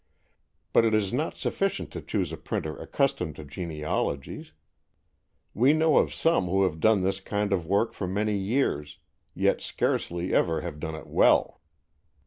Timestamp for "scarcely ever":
9.61-10.61